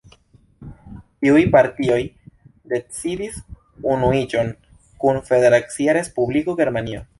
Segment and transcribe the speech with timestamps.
[1.25, 1.97] Tiuj partioj
[2.73, 3.37] decidis
[3.93, 4.51] unuiĝon
[5.05, 7.09] kun Federacia Respubliko Germanio.